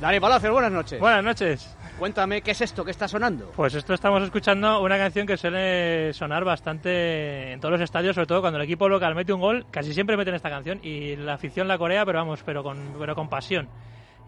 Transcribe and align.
Dani 0.00 0.20
Palacios, 0.20 0.52
buenas 0.52 0.72
noches. 0.72 1.00
Buenas 1.00 1.24
noches. 1.24 1.76
Cuéntame, 1.98 2.42
¿qué 2.42 2.50
es 2.50 2.60
esto 2.60 2.84
que 2.84 2.90
está 2.90 3.08
sonando? 3.08 3.50
Pues 3.56 3.74
esto 3.74 3.94
estamos 3.94 4.22
escuchando 4.22 4.82
una 4.82 4.98
canción 4.98 5.26
que 5.26 5.38
suele 5.38 6.12
sonar 6.12 6.44
bastante 6.44 7.52
en 7.52 7.60
todos 7.60 7.72
los 7.72 7.80
estadios, 7.80 8.14
sobre 8.14 8.26
todo 8.26 8.42
cuando 8.42 8.58
el 8.58 8.64
equipo 8.64 8.86
local 8.88 9.14
mete 9.14 9.32
un 9.32 9.40
gol, 9.40 9.64
casi 9.70 9.94
siempre 9.94 10.18
meten 10.18 10.34
esta 10.34 10.50
canción 10.50 10.78
y 10.82 11.16
la 11.16 11.34
afición 11.34 11.68
la 11.68 11.78
corea, 11.78 12.04
pero 12.04 12.18
vamos, 12.18 12.42
pero 12.44 12.62
con, 12.62 12.94
pero 12.98 13.14
con 13.14 13.30
pasión. 13.30 13.68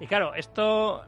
Y 0.00 0.06
claro, 0.06 0.34
esto 0.34 1.05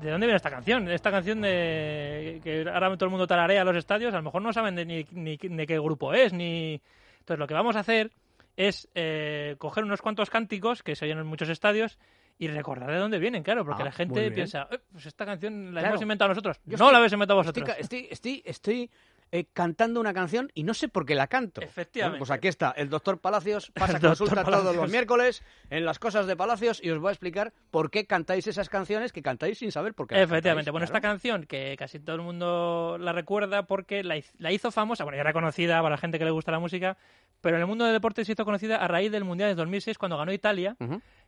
¿De 0.00 0.10
dónde 0.10 0.26
viene 0.26 0.36
esta 0.36 0.50
canción? 0.50 0.88
Esta 0.90 1.10
canción 1.10 1.40
de 1.40 2.40
que 2.42 2.68
ahora 2.68 2.94
todo 2.96 3.06
el 3.06 3.10
mundo 3.10 3.26
tararea 3.26 3.62
a 3.62 3.64
los 3.64 3.76
estadios, 3.76 4.12
a 4.12 4.18
lo 4.18 4.24
mejor 4.24 4.42
no 4.42 4.52
saben 4.52 4.74
de 4.74 4.84
ni, 4.84 5.06
ni, 5.12 5.36
de 5.36 5.66
qué 5.66 5.78
grupo 5.78 6.12
es, 6.12 6.32
ni... 6.32 6.80
Entonces 7.20 7.38
lo 7.38 7.46
que 7.46 7.54
vamos 7.54 7.76
a 7.76 7.80
hacer 7.80 8.10
es 8.56 8.88
eh, 8.94 9.56
coger 9.58 9.84
unos 9.84 10.00
cuantos 10.02 10.30
cánticos 10.30 10.82
que 10.82 10.94
se 10.96 11.04
oyen 11.04 11.18
en 11.18 11.26
muchos 11.26 11.48
estadios 11.48 11.98
y 12.38 12.48
recordar 12.48 12.90
de 12.90 12.98
dónde 12.98 13.18
vienen, 13.20 13.42
claro, 13.44 13.64
porque 13.64 13.82
Ah, 13.82 13.86
la 13.86 13.92
gente 13.92 14.30
piensa, 14.32 14.66
"Eh, 14.70 14.78
pues 14.92 15.06
esta 15.06 15.24
canción 15.24 15.66
la 15.74 15.80
Claro. 15.80 15.94
hemos 15.94 16.02
inventado 16.02 16.28
nosotros. 16.30 16.56
Yo 16.64 16.70
no 16.70 16.74
estoy- 16.74 16.92
la 16.92 16.98
habéis 16.98 17.12
inventado 17.12 17.36
vosotros. 17.38 17.68
Estoy, 17.78 18.08
estoy, 18.10 18.42
estoy, 18.44 18.90
eh, 19.32 19.46
cantando 19.52 19.98
una 20.00 20.12
canción 20.14 20.50
y 20.54 20.62
no 20.62 20.74
sé 20.74 20.88
por 20.88 21.06
qué 21.06 21.14
la 21.16 21.26
canto. 21.26 21.60
Efectivamente. 21.60 22.18
Bueno, 22.18 22.18
pues 22.18 22.30
aquí 22.30 22.46
está, 22.46 22.70
el 22.76 22.88
doctor 22.88 23.18
Palacios 23.20 23.72
pasa 23.98 23.98
consulta 24.00 24.44
todos 24.44 24.56
los 24.58 24.64
Palacios. 24.66 24.90
miércoles 24.90 25.42
en 25.70 25.84
las 25.84 25.98
cosas 25.98 26.26
de 26.28 26.36
Palacios 26.36 26.80
y 26.82 26.90
os 26.90 26.98
voy 27.00 27.08
a 27.08 27.12
explicar 27.12 27.52
por 27.72 27.90
qué 27.90 28.06
cantáis 28.06 28.46
esas 28.46 28.68
canciones 28.68 29.12
que 29.12 29.22
cantáis 29.22 29.58
sin 29.58 29.72
saber 29.72 29.94
por 29.94 30.06
qué. 30.06 30.16
Efectivamente, 30.16 30.70
cantáis, 30.70 30.72
bueno, 30.72 30.86
claro. 30.86 30.98
esta 30.98 31.08
canción 31.08 31.46
que 31.46 31.74
casi 31.76 31.98
todo 31.98 32.14
el 32.16 32.22
mundo 32.22 32.96
la 33.00 33.12
recuerda 33.12 33.66
porque 33.66 34.04
la, 34.04 34.20
la 34.38 34.52
hizo 34.52 34.70
famosa, 34.70 35.02
bueno, 35.04 35.16
ya 35.16 35.22
era 35.22 35.32
conocida 35.32 35.78
para 35.78 35.90
la 35.94 35.98
gente 35.98 36.18
que 36.18 36.24
le 36.26 36.30
gusta 36.30 36.52
la 36.52 36.60
música, 36.60 36.96
pero 37.44 37.56
en 37.56 37.60
el 37.60 37.66
mundo 37.66 37.84
del 37.84 37.92
deporte 37.92 38.24
se 38.24 38.32
hizo 38.32 38.42
conocida 38.46 38.76
a 38.78 38.88
raíz 38.88 39.12
del 39.12 39.22
Mundial 39.22 39.50
de 39.50 39.54
2006 39.54 39.98
cuando 39.98 40.16
ganó 40.16 40.32
Italia. 40.32 40.78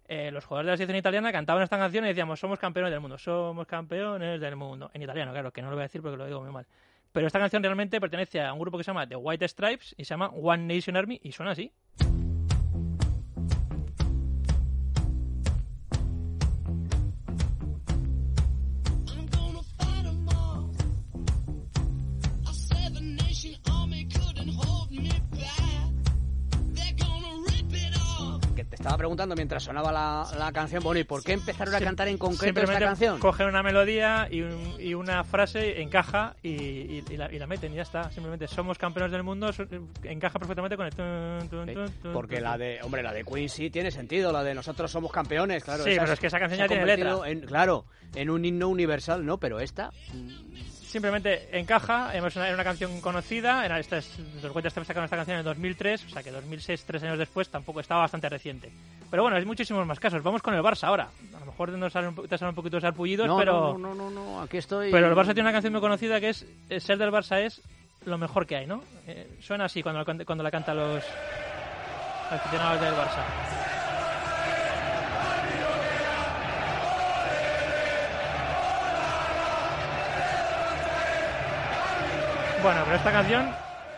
Eh, 0.09 0.31
los 0.31 0.47
jugadores 0.47 0.69
de 0.69 0.73
la 0.73 0.77
selección 0.79 0.97
italiana 0.97 1.31
cantaban 1.31 1.63
esta 1.63 1.77
canción 1.77 2.07
y 2.07 2.09
decíamos, 2.09 2.41
somos 2.41 2.59
campeones 2.59 2.91
del 2.91 3.01
mundo, 3.01 3.19
somos 3.19 3.67
campeones 3.67 4.41
del 4.41 4.57
mundo. 4.57 4.91
En 4.95 5.03
italiano, 5.03 5.33
claro, 5.33 5.53
que 5.53 5.61
no 5.61 5.69
lo 5.69 5.77
voy 5.77 5.83
a 5.83 5.89
decir 5.89 6.01
porque 6.01 6.17
lo 6.17 6.25
digo 6.25 6.41
muy 6.41 6.51
mal. 6.51 6.67
Pero 7.13 7.27
esta 7.27 7.39
canción 7.39 7.63
realmente 7.63 8.01
pertenece 8.01 8.41
a 8.41 8.51
un 8.55 8.61
grupo 8.61 8.79
que 8.79 8.85
se 8.85 8.93
llama 8.93 9.07
The 9.07 9.17
White 9.17 9.47
Stripes 9.47 9.95
y 9.99 10.07
se 10.07 10.15
llama 10.15 10.31
One 10.31 10.75
Nation 10.75 10.97
Army 10.97 11.21
y 11.23 11.33
suena 11.33 11.53
así. 11.53 11.71
Estaba 28.87 28.99
preguntando 28.99 29.35
mientras 29.35 29.65
sonaba 29.65 29.91
la, 29.91 30.25
la 30.39 30.53
canción, 30.53 30.81
bueno, 30.85 31.01
¿y 31.01 31.05
por 31.05 31.25
qué 31.25 31.33
empezaron 31.33 31.75
a 31.75 31.81
cantar 31.81 32.07
en 32.07 32.19
concreto 32.19 32.61
esta 32.61 32.79
canción? 32.79 33.19
cogen 33.19 33.49
una 33.49 33.61
melodía 33.61 34.29
y, 34.31 34.43
un- 34.43 34.77
y 34.79 34.95
una 34.95 35.25
frase, 35.25 35.83
encaja 35.83 36.37
y, 36.41 36.51
y- 36.51 37.05
y 37.11 37.17
la, 37.17 37.33
y 37.33 37.39
la 37.41 37.49
meten 37.49 37.73
y 37.73 37.77
ya 37.77 37.83
está. 37.83 38.13
Simplemente 38.13 38.47
somos 38.47 38.79
campeones 38.79 39.11
del 39.11 39.25
mundo, 39.25 39.53
so- 39.53 39.65
encaja 40.05 40.39
perfectamente 40.39 40.77
con 40.77 40.87
el... 40.87 40.93
tun, 40.95 42.13
Porque 42.13 42.41
la 42.41 42.57
de, 42.57 42.79
hombre, 42.85 43.03
la 43.03 43.13
de 43.13 43.25
Queen 43.25 43.49
sí 43.49 43.71
tiene 43.71 43.91
sentido, 43.91 44.31
la 44.31 44.45
de 44.45 44.55
nosotros 44.55 44.89
somos 44.89 45.11
campeones, 45.11 45.65
claro. 45.65 45.83
Sí, 45.83 45.91
pero 45.99 46.13
es 46.13 46.21
que 46.21 46.29
esa 46.29 46.39
canción 46.39 46.61
ya 46.61 46.69
tiene 46.69 46.87
letra. 46.87 47.17
En, 47.29 47.41
claro, 47.41 47.87
en 48.15 48.31
un 48.31 48.45
himno 48.45 48.69
universal, 48.69 49.27
¿no? 49.27 49.39
Pero 49.39 49.59
esta, 49.59 49.91
Simplemente 50.97 51.51
encaja, 51.53 52.17
es 52.17 52.37
una, 52.37 52.47
era 52.47 52.55
una 52.55 52.65
canción 52.65 53.03
conocida, 53.03 53.67
era 53.67 53.79
esta 53.79 53.99
es- 53.99 54.19
los 54.43 54.51
Stripes 54.51 54.87
sacaron 54.87 55.05
esta 55.05 55.17
canción 55.17 55.35
en 55.35 55.41
el 55.41 55.45
2003, 55.45 56.07
o 56.07 56.09
sea 56.09 56.23
que 56.23 56.31
2006, 56.31 56.85
tres 56.87 57.03
años 57.03 57.19
después, 57.19 57.51
tampoco 57.51 57.81
estaba 57.81 58.01
bastante 58.01 58.31
reciente. 58.31 58.73
Pero 59.11 59.23
bueno, 59.23 59.37
hay 59.37 59.45
muchísimos 59.45 59.87
más 59.87 60.01
casos. 60.01 60.23
Vamos 60.23 60.41
con 60.41 60.55
el 60.55 60.63
Barça 60.63 60.85
ahora. 60.85 61.09
A 61.37 61.41
lo 61.41 61.45
mejor 61.45 61.69
nos 61.73 61.93
salen 61.93 62.15
te 62.15 62.39
salen 62.39 62.53
un 62.53 62.55
poquito 62.55 62.79
de 62.79 62.81
sarpullidos, 62.81 63.27
no, 63.27 63.37
pero... 63.37 63.77
no, 63.77 63.95
no, 63.95 63.95
no, 63.95 64.11
no, 64.11 64.41
aquí 64.41 64.57
estoy. 64.57 64.91
Pero 64.91 65.09
el 65.09 65.15
Barça 65.15 65.35
tiene 65.35 65.43
una 65.43 65.53
canción 65.53 65.75
muy 65.75 65.83
conocida 65.83 66.19
que 66.19 66.31
es 66.31 66.47
eh, 66.71 66.81
Ser 66.81 66.97
del 66.97 67.11
Barça 67.13 67.43
es 67.43 67.61
lo 68.07 68.17
mejor 68.17 68.47
que 68.47 68.57
hay, 68.57 68.67
¿no? 68.67 68.83
Eh, 69.07 69.37
suena 69.43 69.67
así 69.67 69.83
cuando, 69.83 70.03
cuando 70.25 70.43
la 70.43 70.51
cantan 70.51 70.79
los 70.79 71.05
aficionados 72.31 72.81
del 72.81 72.95
Barça. 72.95 73.66
Bueno, 82.63 82.81
pero 82.85 82.97
esta 82.97 83.13
canción, 83.13 83.49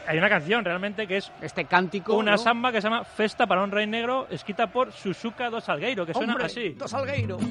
hay 0.07 0.19
una 0.19 0.29
canción 0.29 0.65
realmente 0.65 1.07
que 1.07 1.19
es 1.19 1.31
Este 1.41 1.65
cántico. 1.65 2.15
una 2.17 2.33
¿no? 2.33 2.39
samba 2.39 2.73
que 2.73 2.81
se 2.81 2.89
llama 2.89 3.05
Festa 3.05 3.47
para 3.47 3.63
un 3.63 3.71
Rey 3.71 3.87
Negro, 3.87 4.27
escrita 4.31 4.67
por 4.69 4.93
Suzuka 4.93 5.49
dos 5.51 5.65
Salgueiro, 5.65 6.05
que 6.07 6.13
suena 6.13 6.33
¡Hombre! 6.33 6.47
así. 6.47 6.71
Dos 6.71 6.91
Salgueiro. 6.91 7.39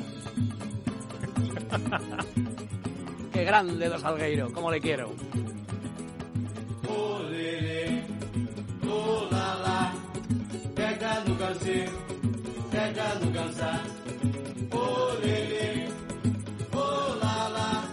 Qué 3.34 3.44
grande 3.44 3.88
Dos 3.90 4.02
Salgueiro, 4.02 4.52
cómo 4.54 4.72
le 4.72 4.80
quiero. 4.82 5.12
Pega 10.76 11.24
no 11.28 11.36
calcê, 11.38 11.86
pega 12.72 13.08
no 13.22 13.32
calçar. 13.34 13.82
Ô 14.72 15.14
lelê, 15.22 15.88
ô 16.74 17.16
lala. 17.22 17.84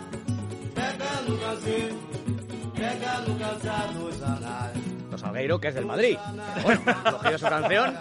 Pega 0.75 1.11
no 1.27 1.37
calcê, 1.39 1.81
Dos 5.11 5.21
Salgueiro, 5.21 5.61
que 5.61 5.69
es 5.69 5.75
del 5.75 5.87
Madrid. 5.87 6.17
Bueno, 6.63 6.81
cogido 7.13 7.39
su 7.39 7.47
canción. 7.47 7.97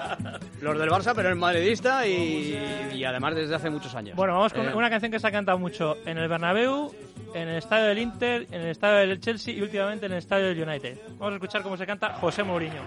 Los 0.61 0.79
del 0.79 0.89
Barça, 0.89 1.13
pero 1.15 1.29
es 1.29 1.35
madridista 1.37 2.07
y, 2.07 2.91
y 2.93 3.03
además 3.05 3.35
desde 3.35 3.55
hace 3.55 3.69
muchos 3.69 3.93
años. 3.95 4.15
Bueno, 4.15 4.33
vamos 4.33 4.53
con 4.53 4.67
Eh, 4.67 4.73
una 4.73 4.89
canción 4.89 5.11
que 5.11 5.19
se 5.19 5.27
ha 5.27 5.31
cantado 5.31 5.59
mucho 5.59 5.97
en 6.05 6.17
el 6.17 6.27
Bernabéu, 6.27 6.91
en 7.33 7.49
el 7.49 7.57
estadio 7.57 7.85
del 7.85 7.99
Inter, 7.99 8.47
en 8.49 8.61
el 8.61 8.67
estadio 8.69 9.07
del 9.07 9.19
Chelsea 9.19 9.53
y 9.53 9.61
últimamente 9.61 10.05
en 10.05 10.13
el 10.13 10.17
estadio 10.19 10.47
del 10.47 10.67
United. 10.67 10.97
Vamos 11.19 11.33
a 11.33 11.35
escuchar 11.35 11.61
cómo 11.61 11.77
se 11.77 11.85
canta 11.85 12.13
José 12.13 12.43
Mourinho. 12.43 12.81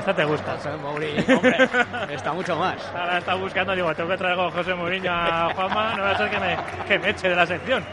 Esta, 0.00 0.14
te 0.14 0.24
gusta. 0.24 0.52
José 0.56 0.70
Mourinho, 0.78 1.36
hombre, 1.36 1.68
está 2.10 2.32
mucho 2.32 2.56
más. 2.56 2.82
Ahora 2.94 3.18
está 3.18 3.34
buscando, 3.34 3.74
digo, 3.74 3.94
tengo 3.94 4.08
que 4.08 4.16
traer 4.16 4.40
a 4.40 4.50
José 4.50 4.74
Mourinho 4.74 5.12
a 5.12 5.52
Juanma, 5.54 5.94
no 5.94 6.02
va 6.02 6.10
a 6.12 6.16
ser 6.16 6.30
que 6.30 6.40
me, 6.40 6.56
que 6.88 6.98
me 6.98 7.10
eche 7.10 7.28
de 7.28 7.36
la 7.36 7.46
sección. 7.46 7.84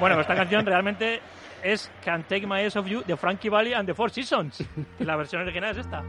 Bueno, 0.00 0.16
pues 0.16 0.20
esta 0.20 0.34
canción 0.34 0.64
realmente 0.64 1.20
es 1.62 1.90
Can't 2.02 2.26
Take 2.26 2.46
My 2.46 2.60
Eyes 2.60 2.76
Off 2.76 2.86
You 2.86 3.02
de 3.06 3.14
Frankie 3.16 3.50
Valli 3.50 3.74
and 3.74 3.86
the 3.86 3.94
Four 3.94 4.10
Seasons. 4.10 4.64
Y 4.98 5.04
la 5.04 5.16
versión 5.16 5.42
original 5.42 5.72
es 5.72 5.76
esta. 5.78 6.02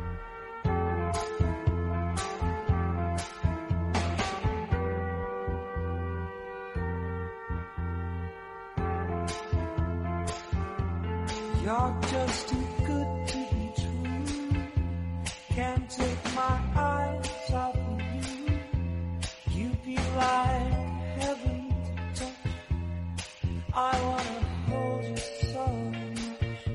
You're 11.61 11.95
just 12.09 12.49
too 12.49 12.67
good 12.87 13.27
to 13.27 13.37
be 13.37 13.43
true. 13.43 13.60
Can't 13.60 13.60
take 15.97 16.35
my 16.35 16.59
eyes 16.75 17.51
off 17.53 17.75
of 17.75 18.01
you. 18.15 18.59
You 19.49 19.69
be 19.85 19.97
like 20.15 20.73
heaven 21.19 21.75
to 21.85 22.19
touch. 22.19 22.53
I 23.73 24.01
wanna 24.01 24.39
hold 24.69 25.03
you 25.03 25.17
so 25.53 25.65
much. 25.67 26.67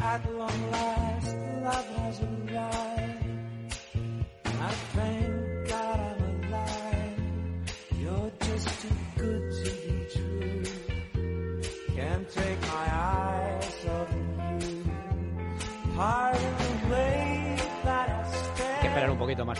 At 0.00 0.32
long 0.34 0.70
last, 0.72 1.36
love 1.62 1.88
has 1.98 2.20
arrived. 2.22 3.24
I 4.44 4.70
thank 4.94 5.29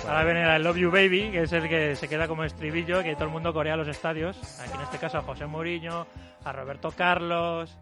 Ahora 0.06 0.24
viene 0.24 0.56
el 0.56 0.62
Love 0.62 0.76
You 0.76 0.90
Baby, 0.90 1.30
que 1.32 1.42
es 1.42 1.52
el 1.52 1.68
que 1.68 1.96
se 1.96 2.08
queda 2.08 2.28
como 2.28 2.44
estribillo, 2.44 3.02
que 3.02 3.14
todo 3.14 3.24
el 3.24 3.30
mundo 3.30 3.52
corea 3.52 3.74
a 3.74 3.76
los 3.76 3.88
estadios. 3.88 4.36
Aquí 4.60 4.72
en 4.74 4.80
este 4.82 4.98
caso 4.98 5.18
a 5.18 5.22
José 5.22 5.46
Mourinho, 5.46 6.06
a 6.44 6.52
Roberto 6.52 6.90
Carlos, 6.92 7.76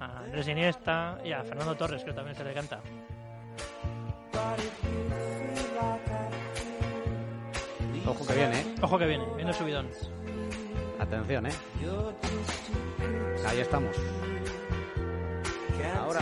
a 0.00 0.18
Andrés 0.18 0.48
Iniesta 0.48 1.18
y 1.24 1.32
a 1.32 1.42
Fernando 1.42 1.74
Torres, 1.74 2.04
que 2.04 2.12
también 2.12 2.36
se 2.36 2.44
le 2.44 2.52
canta. 2.52 2.80
Ojo 8.06 8.26
que 8.26 8.34
viene, 8.34 8.60
¿eh? 8.60 8.74
Ojo 8.82 8.98
que 8.98 9.06
viene, 9.06 9.24
viene 9.36 9.50
el 9.50 9.56
subidón. 9.56 9.88
Atención, 11.00 11.46
¿eh? 11.46 11.52
Ahí 13.46 13.60
estamos. 13.60 13.96
Ahora. 15.98 16.20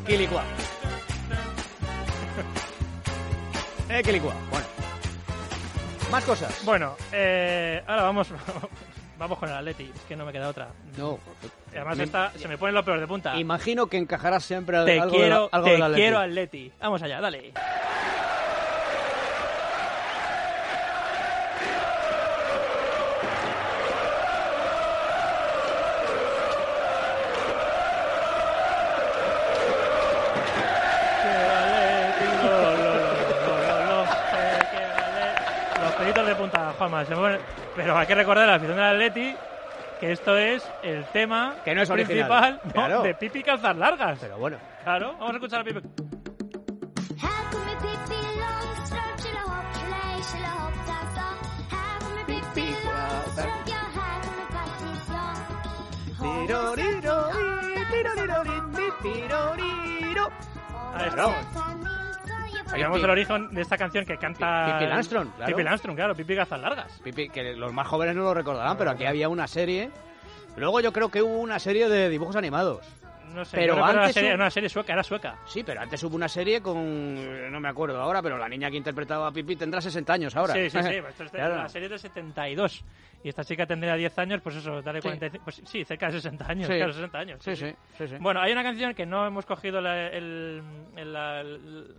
eh, 0.06 0.06
qué 0.06 0.18
licuado. 0.18 0.48
eh, 3.88 4.02
qué. 4.02 4.20
Bueno. 4.50 4.66
Más 6.10 6.24
cosas. 6.24 6.64
Bueno, 6.64 6.96
eh, 7.12 7.82
ahora 7.86 8.02
vamos, 8.02 8.28
vamos 9.18 9.38
con 9.38 9.48
el 9.48 9.54
Atleti. 9.54 9.90
Es 9.94 10.00
que 10.02 10.16
no 10.16 10.24
me 10.24 10.32
queda 10.32 10.48
otra. 10.48 10.68
No. 10.96 11.18
Y 11.72 11.76
además 11.76 11.98
esta 12.00 12.32
se 12.36 12.48
me 12.48 12.58
pone 12.58 12.72
lo 12.72 12.84
peor 12.84 12.98
de 12.98 13.06
punta. 13.06 13.36
Imagino 13.36 13.86
que 13.86 13.96
encajará 13.96 14.40
siempre 14.40 14.84
te 14.84 15.00
quiero, 15.08 15.18
de 15.18 15.28
la, 15.28 15.48
algo 15.52 15.66
te 15.66 15.72
del 15.72 15.82
Atleti. 15.82 16.02
quiero 16.02 16.18
Atleti. 16.18 16.72
Vamos 16.80 17.02
allá, 17.02 17.20
dale. 17.20 17.52
Pero 37.76 37.96
hay 37.96 38.06
que 38.06 38.14
recordar 38.14 38.44
a 38.44 38.52
la 38.52 38.54
afición 38.56 38.76
del 38.76 38.86
Atleti 38.86 39.34
que 40.00 40.12
esto 40.12 40.36
es 40.36 40.66
el 40.82 41.04
tema 41.06 41.56
Que 41.64 41.74
no 41.74 41.82
es 41.82 41.90
original. 41.90 42.16
principal 42.16 42.60
¿no? 42.64 42.72
Claro. 42.72 43.02
de 43.02 43.14
Pipi 43.14 43.42
Calzar 43.42 43.76
Largas. 43.76 44.18
Pero 44.20 44.38
bueno. 44.38 44.56
Claro, 44.82 45.12
vamos 45.18 45.30
a 45.32 45.34
escuchar 45.34 45.60
a 45.60 45.64
Pipi. 45.64 45.80
Ahí 60.94 61.08
está. 61.08 61.69
Veamos 62.72 63.02
el 63.02 63.10
origen 63.10 63.50
de 63.54 63.62
esta 63.62 63.76
canción 63.76 64.04
que 64.04 64.16
canta... 64.16 64.66
Pi- 64.66 64.72
Pippi 64.72 64.86
Landström, 64.86 65.30
claro. 65.36 65.46
Pippi 65.50 65.62
Landström, 65.62 65.94
claro, 65.96 66.14
Pipi 66.14 66.36
Calzar 66.36 66.58
Largas. 66.60 67.00
Pipi, 67.02 67.28
que 67.28 67.54
los 67.54 67.72
más 67.72 67.86
jóvenes 67.86 68.14
no 68.16 68.22
lo 68.22 68.34
recordarán, 68.34 68.76
pero 68.76 68.90
aquí 68.90 69.04
había 69.06 69.28
una 69.28 69.46
serie. 69.46 69.90
Luego 70.56 70.80
yo 70.80 70.92
creo 70.92 71.10
que 71.10 71.22
hubo 71.22 71.38
una 71.38 71.58
serie 71.58 71.88
de 71.88 72.08
dibujos 72.08 72.36
animados. 72.36 72.86
No 73.34 73.44
sé, 73.44 73.56
Pero 73.58 73.84
antes 73.84 74.12
serie, 74.14 74.30
era 74.30 74.36
una 74.38 74.50
serie 74.50 74.68
sueca, 74.68 74.92
era 74.92 75.04
sueca. 75.04 75.36
Sí, 75.46 75.62
pero 75.62 75.80
antes 75.80 76.02
hubo 76.02 76.16
una 76.16 76.28
serie 76.28 76.60
con... 76.60 77.52
No 77.52 77.60
me 77.60 77.68
acuerdo 77.68 78.00
ahora, 78.00 78.20
pero 78.22 78.36
la 78.36 78.48
niña 78.48 78.70
que 78.72 78.76
interpretaba 78.76 79.28
a 79.28 79.32
Pipi 79.32 79.54
tendrá 79.54 79.80
60 79.80 80.12
años 80.12 80.34
ahora. 80.36 80.54
Sí, 80.54 80.68
sí, 80.68 80.78
sí, 80.82 80.94
esto 81.08 81.24
es 81.24 81.30
de- 81.32 81.38
Claro. 81.38 81.56
la 81.56 81.68
serie 81.68 81.88
del 81.88 82.00
72. 82.00 82.84
Y 83.22 83.28
esta 83.28 83.44
chica 83.44 83.66
tendría 83.66 83.94
10 83.94 84.18
años, 84.18 84.40
pues 84.42 84.56
eso, 84.56 84.82
dale 84.82 85.00
Sí. 85.00 85.06
45, 85.08 85.44
pues 85.44 85.62
sí, 85.64 85.84
cerca 85.84 86.06
de 86.06 86.12
60 86.14 86.44
años, 86.50 86.66
Sí. 86.68 86.74
claro, 86.76 86.92
60 86.92 87.18
años. 87.18 87.38
Sí, 87.44 87.54
sí, 87.54 87.72
sí, 87.98 88.08
sí. 88.08 88.14
Bueno, 88.18 88.40
hay 88.40 88.50
una 88.50 88.64
canción 88.64 88.94
que 88.94 89.06
no 89.06 89.24
hemos 89.26 89.46
cogido 89.46 89.80
la- 89.80 90.08
el, 90.08 90.62
el- 90.96 91.12
la- 91.12 91.40
el- 91.42 91.94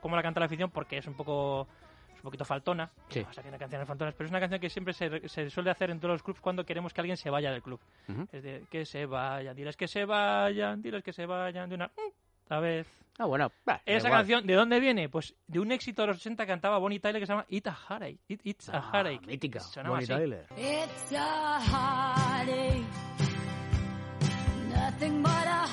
cómo 0.00 0.14
la 0.16 0.22
canta 0.22 0.40
la 0.40 0.46
afición 0.46 0.70
porque 0.70 0.98
es 0.98 1.06
un 1.06 1.14
poco 1.14 1.66
es 2.12 2.16
un 2.16 2.22
poquito 2.22 2.44
faltona. 2.44 2.90
Sí. 3.08 3.20
O 3.28 3.32
sea, 3.32 3.42
tiene 3.42 3.56
canciones 3.58 3.88
faltonas, 3.88 4.14
pero 4.14 4.26
es 4.26 4.30
una 4.30 4.40
canción 4.40 4.60
que 4.60 4.68
siempre 4.68 4.92
se, 4.92 5.26
se 5.28 5.48
suele 5.48 5.70
hacer 5.70 5.90
en 5.90 5.98
todos 5.98 6.12
los 6.12 6.22
clubs 6.22 6.40
cuando 6.40 6.64
queremos 6.64 6.92
que 6.92 7.00
alguien 7.00 7.16
se 7.16 7.30
vaya 7.30 7.50
del 7.50 7.62
club. 7.62 7.80
Ujú. 8.08 8.28
Es 8.30 8.42
de 8.42 8.64
que 8.70 8.84
se 8.84 9.06
vayan, 9.06 9.56
diles 9.56 9.76
que 9.76 9.88
se 9.88 10.04
vayan, 10.04 10.82
diles 10.82 11.02
que 11.02 11.12
se 11.14 11.24
vayan 11.26 11.68
de 11.68 11.74
una 11.76 11.86
mm, 11.86 12.52
a 12.52 12.60
vez. 12.60 12.86
Ah, 13.18 13.26
bueno. 13.26 13.50
bah, 13.66 13.80
Esa 13.84 14.08
igual. 14.08 14.20
canción, 14.20 14.46
¿de 14.46 14.54
dónde 14.54 14.80
viene? 14.80 15.08
Pues 15.08 15.34
de 15.46 15.60
un 15.60 15.72
éxito 15.72 16.02
de 16.02 16.08
los 16.08 16.16
80 16.18 16.44
que 16.44 16.48
cantaba 16.52 16.78
Bonnie 16.78 17.00
Tyler 17.00 17.20
que 17.20 17.26
se 17.26 17.32
llama 17.32 17.44
It's 17.48 17.66
a 17.68 17.72
Heartache. 17.88 18.18
It- 18.28 18.40
It's 18.44 18.68
a 18.68 18.78
Ah, 18.78 18.90
Heartache. 18.92 19.26
mítica. 19.26 19.60
Sonaba 19.60 19.96
Bonnie 19.96 20.04
así. 20.04 20.12
Tyler. 20.22 20.46
It's 20.56 21.12
a 21.12 21.60
heartache, 21.60 22.84
nothing 24.68 25.22
but 25.22 25.46
a 25.46 25.66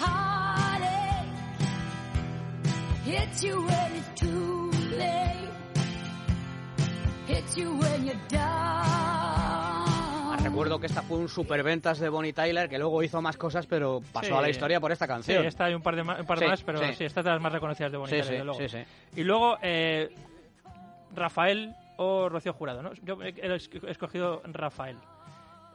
Hits 3.07 3.41
you 3.43 3.61
when 3.65 3.95
it's 3.95 4.13
too 4.21 4.69
late, 4.97 5.49
hits 7.27 7.55
you 7.55 7.71
when 7.79 8.05
you're 8.05 8.19
Ah, 8.37 10.35
down. 10.37 10.43
Recuerdo 10.43 10.79
que 10.79 10.87
esta 10.87 11.01
fue 11.03 11.17
un 11.17 11.29
superventas 11.29 11.99
de 11.99 12.09
Bonnie 12.09 12.33
Tyler 12.33 12.67
que 12.67 12.77
luego 12.77 13.01
hizo 13.03 13.21
más 13.21 13.37
cosas, 13.37 13.65
pero 13.65 14.01
pasó 14.11 14.27
Sí. 14.27 14.33
a 14.33 14.41
la 14.41 14.49
historia 14.49 14.79
por 14.81 14.91
esta 14.91 15.05
Sí, 15.05 15.09
canción. 15.09 15.45
esta 15.45 15.65
hay 15.65 15.73
un 15.75 15.81
par 15.81 15.95
de, 15.95 16.01
un 16.01 16.07
par 16.25 16.39
de 16.39 16.45
Sí, 16.45 16.49
más, 16.49 16.63
pero 16.63 16.79
sí. 16.79 16.93
sí. 16.95 17.05
esta 17.05 17.21
es 17.21 17.25
de 17.25 17.31
las 17.31 17.41
más 17.41 17.51
reconocidas 17.53 17.91
de 17.91 17.97
Bonnie 17.97 18.09
Sí, 18.09 18.21
Tyler, 18.21 18.25
sí, 18.27 18.31
desde 18.33 18.45
luego. 18.45 18.59
sí, 18.59 18.69
sí. 18.69 19.19
Y 19.19 19.23
luego, 19.23 19.57
eh, 19.61 20.13
Rafael 21.15 21.75
o 21.97 22.27
Rocío 22.29 22.53
Jurado, 22.53 22.81
¿no? 22.81 22.91
Yo 23.03 23.17
he 23.23 23.29
he 23.29 23.55
escogido 23.89 24.41
Rafael. 24.45 24.97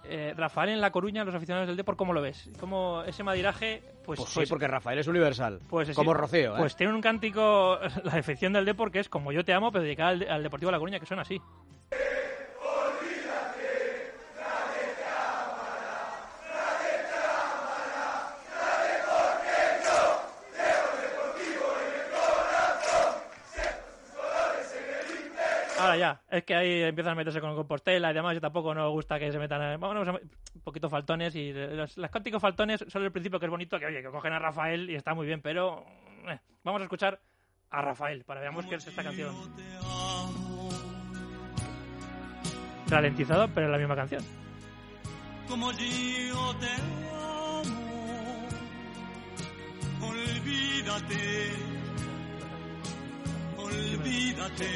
Eh, 0.04 0.34
Rafael 0.36 0.70
en 0.70 0.80
La 0.80 0.90
Coruña, 0.90 1.24
los 1.24 1.34
aficionados 1.34 1.68
del 1.68 1.76
Depor, 1.76 1.96
¿cómo 1.96 2.12
lo 2.12 2.20
ves? 2.20 2.50
¿Cómo 2.58 3.02
ese 3.06 3.22
madiraje? 3.22 3.82
Pues, 4.04 4.18
Pues, 4.18 4.32
pues- 4.34 4.48
sí, 4.48 4.50
porque 4.50 4.66
Rafael 4.66 4.98
es 4.98 5.06
universal. 5.06 5.60
pues 5.68 5.88
sí, 5.88 5.94
como 5.94 6.12
Rocío, 6.12 6.54
¿eh? 6.56 6.58
Pues 6.58 6.74
tiene 6.76 6.92
un 6.92 7.00
cántico, 7.00 7.78
la 8.04 8.14
afición 8.14 8.52
del 8.52 8.64
Depor, 8.64 8.90
que 8.90 8.98
es 8.98 9.08
Como 9.08 9.30
yo 9.32 9.44
te 9.44 9.52
amo, 9.52 9.70
pero 9.70 9.84
dedicada 9.84 10.10
al, 10.10 10.28
al 10.28 10.42
Deportivo 10.42 10.68
de 10.70 10.72
La 10.72 10.78
Coruña, 10.78 10.98
que 11.00 11.06
suena 11.06 11.22
así. 11.22 11.40
Ya, 25.96 26.22
es 26.30 26.44
que 26.44 26.54
ahí 26.54 26.82
empiezan 26.82 27.12
a 27.12 27.16
meterse 27.16 27.40
con 27.40 27.54
Compostela 27.54 28.10
y 28.10 28.14
demás, 28.14 28.36
y 28.36 28.40
tampoco 28.40 28.74
nos 28.74 28.90
gusta 28.90 29.18
que 29.18 29.30
se 29.32 29.38
metan 29.38 29.60
a... 29.62 29.76
Vámonos 29.76 30.08
a- 30.08 30.12
un 30.54 30.60
poquito 30.62 30.88
faltones 30.90 31.34
y 31.34 31.52
los, 31.52 31.94
cánticos 32.10 32.40
faltones 32.42 32.84
son 32.88 33.02
el 33.04 33.12
principio 33.12 33.38
que 33.40 33.46
es 33.46 33.50
bonito, 33.50 33.78
que 33.78 33.86
oye, 33.86 34.02
que 34.02 34.08
cogen 34.10 34.32
a 34.32 34.38
Rafael 34.38 34.88
y 34.90 34.94
está 34.94 35.14
muy 35.14 35.26
bien, 35.26 35.40
pero 35.42 35.84
eh, 36.28 36.38
vamos 36.64 36.80
a 36.80 36.84
escuchar 36.84 37.20
a 37.70 37.80
Rafael 37.82 38.22
para 38.24 38.40
veamos 38.40 38.66
qué 38.66 38.74
es 38.76 38.86
esta 38.86 39.02
canción. 39.02 39.34
Ralentizado, 42.88 43.48
pero 43.54 43.66
es 43.66 43.72
la 43.72 43.78
misma 43.78 43.96
canción. 43.96 44.22
como 45.48 45.72
yo 45.72 46.54
te 46.60 46.68
amo. 47.12 48.48
Olvídate, 50.02 51.50
olvídate. 53.72 54.68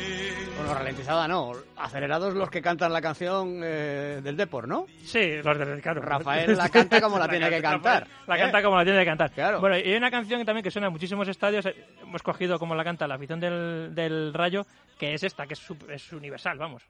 Bueno, 0.56 0.74
ralentizada 0.74 1.28
no. 1.28 1.52
Acelerados 1.76 2.34
los 2.34 2.50
que 2.50 2.62
cantan 2.62 2.92
la 2.92 3.00
canción 3.02 3.60
eh, 3.62 4.20
del 4.22 4.36
Depor, 4.36 4.66
¿no? 4.66 4.86
Sí, 5.04 5.36
los 5.42 5.58
de 5.58 5.80
claro. 5.80 6.00
Rafael 6.02 6.56
la 6.56 6.68
canta 6.68 7.00
como 7.00 7.18
la 7.18 7.28
tiene 7.28 7.48
que 7.50 7.60
canta- 7.62 7.70
cantar, 8.00 8.08
La 8.26 8.36
¿eh? 8.36 8.40
canta 8.40 8.62
como 8.62 8.76
la 8.76 8.84
tiene 8.84 8.98
que 9.00 9.04
cantar. 9.04 9.30
Claro. 9.32 9.60
Bueno, 9.60 9.76
y 9.78 9.82
hay 9.82 9.96
una 9.96 10.10
canción 10.10 10.44
también 10.44 10.64
que 10.64 10.70
suena 10.70 10.86
en 10.88 10.92
muchísimos 10.92 11.28
estadios. 11.28 11.66
Hemos 12.02 12.22
cogido 12.22 12.58
como 12.58 12.74
la 12.74 12.84
canta 12.84 13.06
la 13.06 13.16
afición 13.16 13.38
del, 13.40 13.94
del 13.94 14.32
Rayo, 14.32 14.66
que 14.98 15.14
es 15.14 15.22
esta, 15.22 15.46
que 15.46 15.54
es, 15.54 15.62
es 15.90 16.12
universal, 16.12 16.58
vamos. 16.58 16.82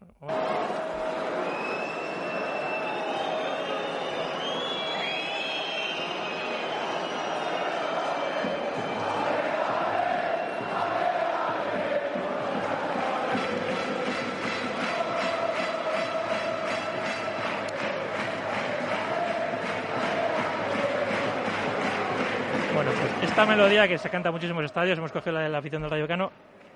Pues 22.87 23.31
esta 23.31 23.45
melodía 23.47 23.89
que 23.89 23.99
se 23.99 24.09
canta 24.09 24.29
en 24.29 24.35
muchísimos 24.35 24.65
estadios, 24.65 24.97
hemos 24.97 25.11
cogido 25.11 25.33
la 25.33 25.41
de 25.41 25.49
la 25.49 25.59
afición 25.59 25.83
del 25.83 25.91
Rayo 25.91 26.07
Cano, 26.07 26.31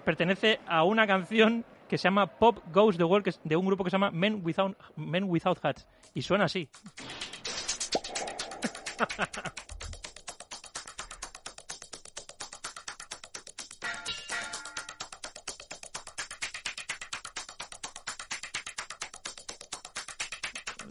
pertenece 0.05 0.59
a 0.67 0.83
una 0.83 1.07
canción 1.07 1.65
que 1.89 1.99
se 1.99 2.05
llama 2.05 2.27
Pop 2.27 2.59
Goes 2.73 2.97
the 2.97 3.05
World, 3.05 3.33
de 3.45 3.55
un 3.55 3.65
grupo 3.65 3.85
que 3.85 3.91
se 3.91 3.95
llama 3.95 4.11
Men 4.11 4.41
Without, 4.43 4.77
Men 4.97 5.23
Without 5.29 5.65
Hats. 5.65 5.87
Y 6.13 6.23
suena 6.23 6.47
así. 6.47 6.69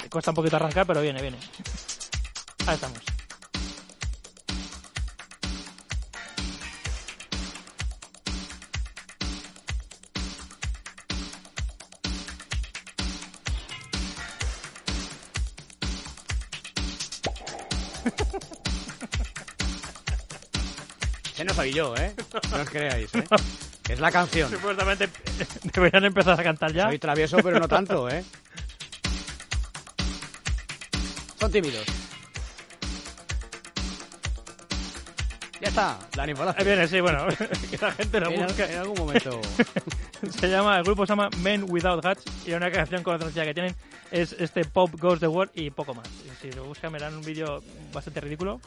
Le 0.01 0.09
cuesta 0.09 0.31
un 0.31 0.35
poquito 0.35 0.55
arrancar, 0.55 0.88
pero 0.88 1.01
viene, 1.01 1.21
viene. 1.21 1.38
Ahí 2.65 2.75
estamos. 2.75 3.18
Que 21.36 21.46
no 21.46 21.54
soy 21.54 21.72
yo, 21.72 21.96
¿eh? 21.96 22.13
No 22.51 22.62
os 22.62 22.70
creáis, 22.70 23.13
¿eh? 23.16 23.24
Es 23.89 24.00
la 24.00 24.12
canción. 24.12 24.51
Supuestamente 24.51 25.10
deberían 25.74 26.06
empezar 26.06 26.39
a 26.39 26.44
cantar 26.44 26.72
ya. 26.74 26.88
Soy 26.88 27.00
travieso, 27.00 27.38
pero 27.38 27.60
no 27.60 27.68
tanto, 27.68 28.08
¿eh? 28.10 28.24
Son 31.39 31.51
tímidos. 31.51 31.86
Dani 36.15 36.31
Ahí 36.31 36.38
Palacio. 36.38 36.65
viene, 36.65 36.88
sí, 36.88 37.00
bueno, 37.01 37.25
que 37.71 37.77
la 37.77 37.91
gente 37.91 38.19
lo 38.19 38.29
En, 38.29 38.43
busque. 38.45 38.63
en 38.63 38.79
algún 38.79 38.98
momento. 38.98 39.39
Se 40.39 40.50
llama, 40.50 40.77
el 40.77 40.83
grupo 40.83 41.05
se 41.05 41.12
llama 41.13 41.29
Men 41.39 41.65
Without 41.69 42.05
Hats 42.05 42.24
y 42.45 42.51
una 42.51 42.69
canción 42.69 43.03
conocida 43.03 43.45
que 43.45 43.53
tienen 43.53 43.74
es 44.12 44.33
este 44.33 44.65
Pop 44.65 44.91
Goes 45.00 45.19
the 45.21 45.27
World 45.27 45.51
y 45.55 45.69
poco 45.69 45.93
más. 45.93 46.07
Y 46.25 46.29
si 46.41 46.51
lo 46.51 46.65
buscan 46.65 46.91
verán 46.91 47.15
un 47.15 47.21
vídeo 47.24 47.63
bastante 47.93 48.19
ridículo 48.19 48.59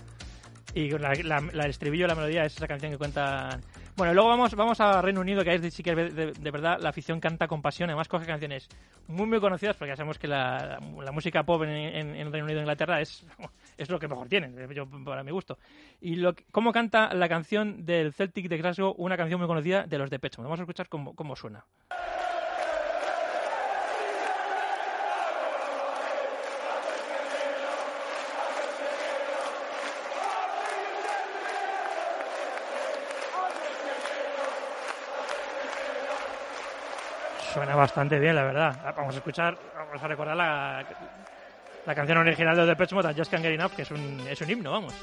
y 0.74 0.90
la, 0.90 1.14
la, 1.22 1.40
la- 1.52 1.66
estribillo, 1.66 2.06
la 2.06 2.14
melodía 2.14 2.44
es 2.44 2.56
esa 2.56 2.66
canción 2.66 2.92
que 2.92 2.98
cuenta... 2.98 3.58
Bueno, 3.96 4.14
luego 4.14 4.28
vamos, 4.30 4.54
vamos 4.54 4.80
a 4.80 5.02
Reino 5.02 5.20
Unido, 5.20 5.44
que 5.44 5.50
ahí 5.50 5.70
sí 5.70 5.82
que 5.82 5.94
de, 5.94 6.50
verdad 6.50 6.78
la 6.80 6.88
afición 6.88 7.20
canta 7.20 7.46
con 7.46 7.60
pasión. 7.60 7.90
Además 7.90 8.08
coge 8.08 8.26
canciones 8.26 8.68
muy 9.06 9.26
muy 9.26 9.38
conocidas, 9.38 9.76
porque 9.76 9.90
ya 9.90 9.96
sabemos 9.96 10.18
que 10.18 10.28
la, 10.28 10.78
música 11.12 11.42
pop 11.42 11.62
en, 11.64 11.70
en, 12.16 12.32
Reino 12.32 12.46
Unido 12.46 12.60
e 12.60 12.62
Inglaterra 12.62 13.00
es, 13.00 13.26
es 13.76 13.90
lo 13.90 13.98
que 13.98 14.08
mejor 14.08 14.28
tienen, 14.28 14.56
yo, 14.72 14.86
para 15.04 15.22
mi 15.22 15.30
gusto. 15.30 15.58
Y 16.00 16.16
lo, 16.16 16.34
cómo 16.50 16.72
canta 16.72 17.12
la 17.12 17.28
canción 17.28 17.84
del 17.84 18.14
Celtic 18.14 18.48
de 18.48 18.56
Glasgow, 18.56 18.94
una 18.96 19.16
canción 19.16 19.38
muy 19.38 19.46
conocida 19.46 19.86
de 19.86 19.98
los 19.98 20.08
de 20.08 20.18
Pecho. 20.18 20.42
Vamos 20.42 20.58
a 20.58 20.62
escuchar 20.62 20.88
cómo, 20.88 21.14
cómo 21.14 21.36
suena. 21.36 21.66
Suena 37.52 37.74
bastante 37.76 38.18
bien, 38.18 38.34
la 38.34 38.44
verdad. 38.44 38.94
Vamos 38.96 39.14
a 39.14 39.18
escuchar, 39.18 39.56
vamos 39.74 40.02
a 40.02 40.08
recordar 40.08 40.36
la, 40.36 40.84
la 41.84 41.94
canción 41.94 42.16
original 42.18 42.56
de 42.56 42.66
The 42.66 42.76
Pet 42.76 42.92
Mode, 42.92 43.14
Just 43.14 43.30
Can't 43.30 43.44
Get 43.44 43.52
Enough, 43.52 43.72
que 43.72 43.82
es 43.82 43.90
un, 43.90 44.26
es 44.26 44.40
un 44.40 44.50
himno, 44.50 44.70
vamos. 44.70 44.94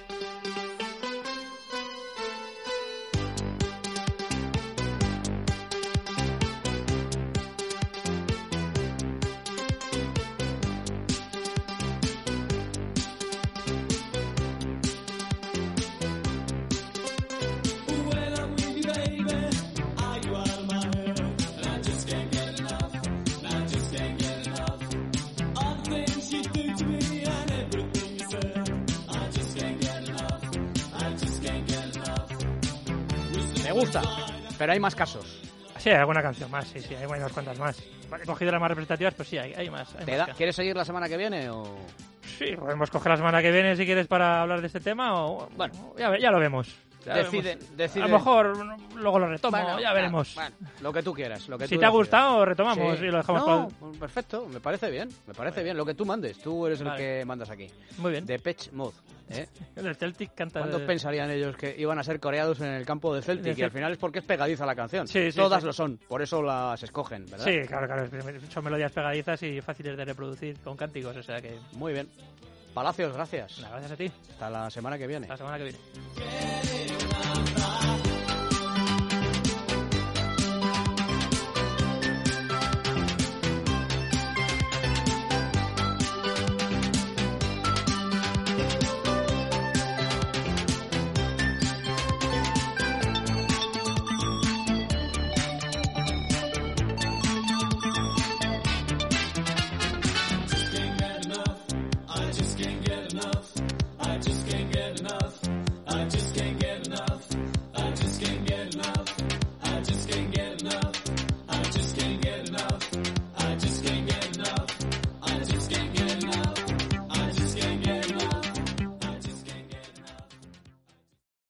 Gusta, 33.79 34.01
pero 34.57 34.71
hay 34.74 34.79
más 34.79 34.95
casos. 34.95 35.41
Sí, 35.77 35.89
hay 35.89 35.95
alguna 35.95 36.21
canción 36.21 36.51
más, 36.51 36.67
sí, 36.67 36.81
sí, 36.81 36.93
hay 36.95 37.05
unas 37.05 37.31
cuantas 37.31 37.57
más. 37.57 37.81
He 38.21 38.25
cogido 38.25 38.51
las 38.51 38.59
más 38.59 38.69
representativas, 38.69 39.13
pues 39.13 39.29
sí, 39.29 39.38
hay, 39.38 39.53
hay 39.53 39.69
más. 39.69 39.95
hay 39.95 40.05
¿Te 40.05 40.17
más 40.17 40.27
da- 40.27 40.33
¿Quieres 40.33 40.55
seguir 40.55 40.75
la 40.75 40.83
semana 40.83 41.07
que 41.07 41.15
viene 41.15 41.50
o...? 41.50 41.63
Sí, 42.38 42.55
podemos 42.57 42.89
coger 42.89 43.12
la 43.12 43.17
semana 43.17 43.41
que 43.41 43.51
viene 43.51 43.75
si 43.75 43.86
quieres 43.86 44.07
para 44.07 44.41
hablar 44.41 44.62
de 44.62 44.67
este 44.67 44.79
tema 44.81 45.15
o... 45.25 45.48
Bueno. 45.55 45.74
ya, 45.98 46.17
ya 46.19 46.31
lo 46.31 46.39
vemos. 46.39 46.75
Ya 47.05 47.15
Decide. 47.15 47.57
A 48.03 48.07
lo 48.07 48.17
mejor 48.17 48.57
luego 48.95 49.19
lo 49.19 49.27
retomo, 49.27 49.57
Bueno, 49.57 49.79
ya 49.79 49.93
veremos. 49.93 50.35
bueno, 50.35 50.55
lo 50.81 50.91
que 50.93 51.01
tú 51.01 51.13
quieras. 51.13 51.47
Lo 51.47 51.57
que 51.57 51.67
si 51.67 51.75
tú 51.75 51.79
te 51.79 51.85
ha 51.85 51.89
gustado, 51.89 52.43
retomamos 52.45 52.97
Sí. 52.99 53.05
y 53.05 53.07
lo 53.09 53.17
dejamos 53.17 53.47
No, 53.47 53.69
para... 53.69 53.99
perfecto, 53.99 54.45
me 54.51 54.59
parece 54.59 54.91
bien, 54.91 55.09
me 55.25 55.33
parece 55.33 55.63
bien. 55.63 55.77
Lo 55.77 55.85
que 55.85 55.93
tú 55.93 56.05
mandes, 56.05 56.39
tú 56.39 56.67
eres 56.67 56.83
Vale. 56.83 56.91
el 56.91 57.19
que 57.19 57.25
mandas 57.25 57.49
aquí. 57.49 57.67
Muy 57.99 58.11
bien. 58.11 58.25
De 58.25 58.37
Pitch 58.39 58.71
Mode. 58.73 58.95
¿eh? 59.29 59.47
El 59.75 59.95
Celtic 59.95 60.33
canta... 60.33 60.59
¿Cuántos 60.59 60.81
de- 60.81 60.87
pensarían 60.87 61.29
ellos 61.31 61.55
que 61.55 61.73
iban 61.77 61.99
a 61.99 62.03
ser 62.03 62.19
coreados 62.19 62.59
en 62.61 62.67
el 62.73 62.85
campo 62.85 63.13
de 63.15 63.21
Celtic? 63.21 63.55
De 63.55 63.61
Y 63.61 63.63
al 63.63 63.71
final 63.71 63.91
es 63.93 63.97
porque 63.97 64.19
es 64.19 64.25
pegadiza 64.25 64.65
la 64.65 64.75
canción. 64.75 65.07
Sí, 65.07 65.31
sí, 65.31 65.37
Todas 65.37 65.61
sí. 65.61 65.67
lo 65.67 65.73
son, 65.73 65.97
por 66.07 66.21
eso 66.21 66.41
las 66.41 66.81
escogen, 66.83 67.25
¿verdad? 67.27 67.45
Sí, 67.45 67.59
claro, 67.67 67.87
claro. 67.87 68.09
Son 68.51 68.63
melodías 68.63 68.91
pegadizas 68.91 69.41
y 69.43 69.61
fáciles 69.61 69.95
de 69.95 70.03
reproducir 70.05 70.57
con 70.59 70.75
cánticos, 70.75 71.15
o 71.15 71.23
sea 71.23 71.39
que... 71.41 71.57
Muy 71.73 71.93
bien. 71.93 72.09
Palacios, 72.73 73.13
gracias. 73.13 73.59
Gracias 73.59 73.91
a 73.91 73.97
ti. 73.97 74.11
Hasta 74.31 74.49
la 74.49 74.69
semana 74.69 74.97
que 74.97 75.07
viene. 75.07 75.27
Hasta 75.29 75.45
la 75.45 75.57
semana 75.57 75.57
que 75.57 75.63
viene. 75.63 75.79